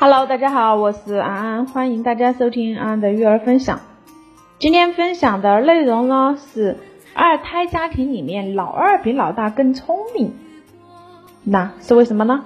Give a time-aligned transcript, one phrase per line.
[0.00, 3.80] Hello，大家好，我是安安，欢迎大家收听安安的育儿分享。
[4.60, 6.76] 今天分享的内容呢是
[7.14, 10.36] 二胎家庭里面老二比老大更聪明，
[11.42, 12.44] 那是为什么呢？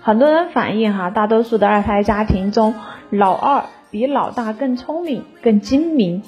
[0.00, 2.74] 很多人反映哈，大多数的二胎家庭中
[3.10, 6.22] 老二比老大更聪明、更精明，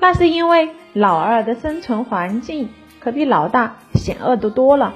[0.00, 4.94] 那是因为老二的生存环境可比老大险恶的多了。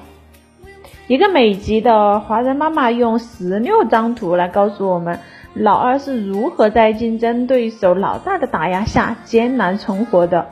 [1.07, 5.21] 一个美籍的华人妈妈用十六张图来告诉我们，
[5.53, 10.49] 老二是如何在竞争对手老大的打压下艰难存活的。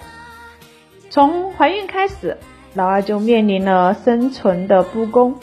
[1.08, 2.36] 从怀孕开始，
[2.74, 5.36] 老二就面临了生存的不公。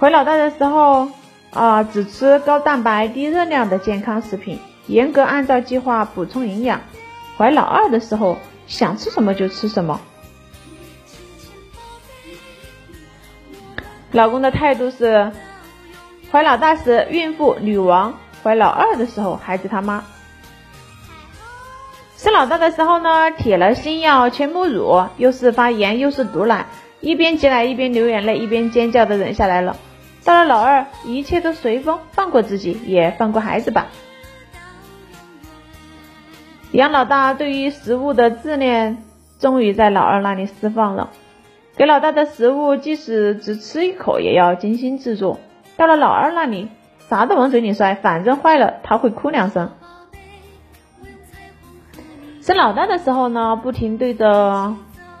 [0.00, 1.08] 怀老大的时候
[1.52, 6.78] 啊，只吃高蛋白低热量的健康食品，严格按照计划补充营养；
[7.36, 10.00] 怀老二的时候，想吃什么就吃什么。
[14.14, 15.32] 老公的态度是：
[16.30, 20.04] 怀老大时孕妇女王，怀老二的时候孩子他妈。
[22.16, 26.66] 生老大的时候呢，铁了心要全母乳，又是发炎又是堵奶，
[27.00, 29.76] 一边挤奶一边流眼泪，一边尖叫的忍下来了。
[30.22, 33.88] 到了老二，一切都随风，放过自己，也放过孩子吧。
[36.70, 39.02] 养老大对于食物的自恋，
[39.40, 41.10] 终于在老二那里释放了。
[41.76, 45.40] 给老大的食物，即使只吃一口，也要精心制作。
[45.76, 46.68] 到了老二那里，
[47.08, 49.70] 啥都往嘴里塞，反正坏了他会哭两声。
[52.40, 54.76] 生老大的时候呢，不停对着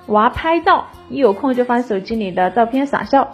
[0.06, 3.32] 娃拍照，一有空就翻手机里的照片傻笑。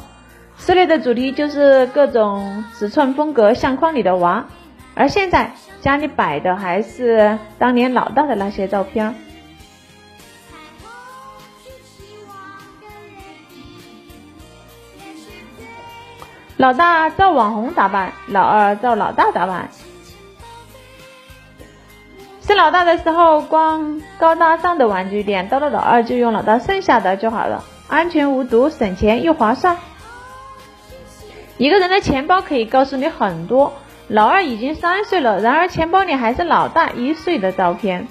[0.57, 4.47] 室内的主题就是各种尺寸、风格相框里的娃，
[4.95, 9.15] 而现在家里摆的还是当年老大的那些照片。
[16.61, 19.71] 老大照网红打扮，老二照老大打扮。
[22.43, 29.79] 生老大的时候，光高大上的玩具店，到了老二就用老大剩下的就好了，安全无毒，省钱又划算。
[31.57, 33.73] 一个人的钱包可以告诉你很多。
[34.09, 38.07] 老二已经三岁了，然而钱包里还是老大一岁的照片。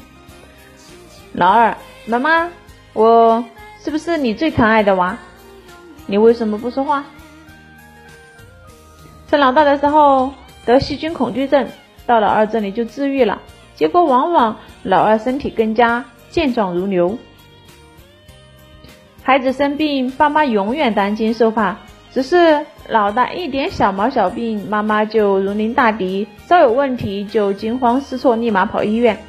[1.34, 1.78] 老二，
[2.08, 2.50] 妈妈，
[2.94, 3.46] 我
[3.84, 5.18] 是不是你最可爱的娃？
[6.08, 7.04] 你为什么不说话？
[9.30, 10.34] 生老大的时候
[10.66, 11.68] 得细菌恐惧症，
[12.08, 13.40] 到老二这里就治愈了，
[13.76, 17.16] 结果往往老二身体更加健壮如牛。
[19.22, 21.78] 孩子生病，爸妈永远担惊受怕，
[22.12, 29.20] 只是老大一点小毛小病，妈妈就如临大敌，稍有问题就惊慌失措，立马跑医院。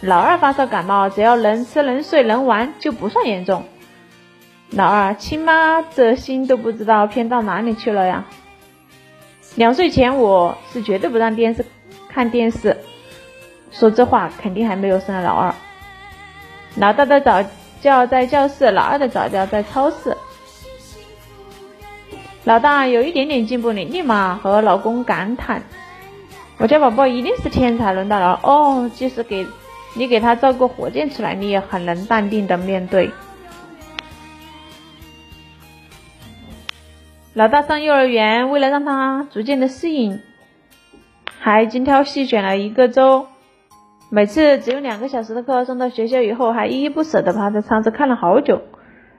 [0.00, 3.64] 老二发烧感冒，只要能吃能睡能玩，就不算严重。
[4.70, 8.24] 老二亲妈这心都不知道偏到哪里去了呀。
[9.54, 11.64] 两岁前我是绝对不让电视
[12.08, 12.78] 看电视，
[13.70, 15.54] 说这话肯定还没有生老二。
[16.76, 17.44] 老大的早
[17.80, 20.16] 教在教室，老二的早教在超市。
[22.44, 25.62] 老大有一点点进步，你立马和老公感叹
[26.58, 29.46] ：“我家宝宝一定是天才。”轮到了哦，即使给
[29.94, 33.10] 你给他造个火箭出来，你也很能淡定的面对。
[37.34, 40.20] 老大上幼儿园，为了让他逐渐的适应，
[41.38, 43.26] 还精挑细选了一个周。
[44.10, 48.60] 每次只有两个小时的课，送到学校以后，还依依不舍的趴在窗子看了好久。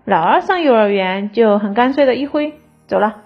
[0.05, 2.53] 老二上幼儿园就很干脆的一挥
[2.85, 3.21] 走了。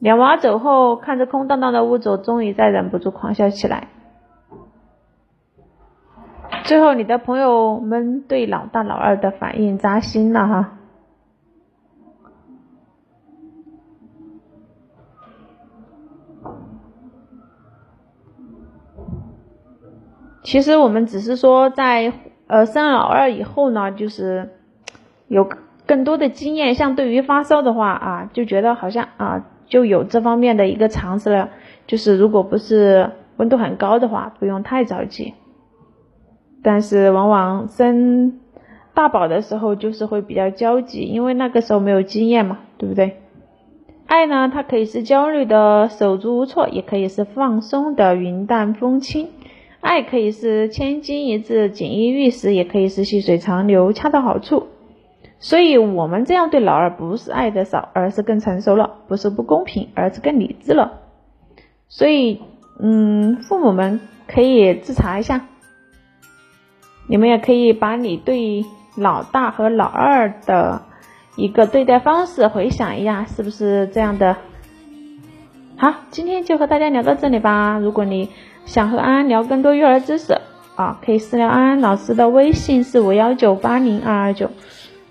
[0.00, 3.86] 两娃走后，看着空荡荡的屋子，终于再忍不住狂笑起来。
[6.64, 10.78] 最后，你的朋友们对老大老二的反应扎心了哈。
[20.42, 22.12] 其实我们只是说，在
[22.46, 24.50] 呃生老二以后呢，就是
[25.28, 25.48] 有
[25.86, 26.74] 更多的经验。
[26.74, 31.50] 像对于发烧的话啊，就觉得好像啊就有这方面的一个常识了。
[31.86, 35.34] 就是如果不是温度很高的话，不用太着急。
[36.62, 38.40] 但是往往生
[38.94, 43.18] 大宝的时候，就是会比较焦急，因为那个时候没有经验嘛，对不对？
[44.06, 49.28] 爱呢，它可以是焦虑的手足无措，也可以是放松的云淡风轻。
[49.80, 54.68] 爱可以是千金一掷、锦衣玉食，也可以是细水长流、恰到好处。
[55.38, 61.00] 所以，我们这样对老二不是爱的少，而是更成熟了；不是不公平，而是更理智了。
[61.88, 62.42] 所以，
[62.78, 65.46] 嗯，父母们可以自查一下，
[67.08, 68.66] 你们也可以把你对
[68.96, 70.82] 老大和老二的
[71.36, 74.36] 一个对待方式，回想一下是不是这样的？
[75.78, 77.78] 好，今天就和大家聊到这里吧。
[77.78, 78.28] 如果你
[78.70, 80.32] 想和安安聊更多育儿知识
[80.76, 84.48] 啊，可以私聊安安老师的微信四五幺九八零二二九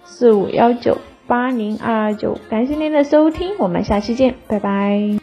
[0.06, 0.98] 四五幺九
[1.28, 2.38] 八零二二九。
[2.50, 5.19] 感谢您的收听，我们下期见，拜拜。